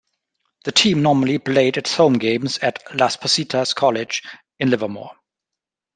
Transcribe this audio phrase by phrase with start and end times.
[0.63, 4.23] The team normally played its home games at Las Positas College,
[4.57, 5.11] in Livermore.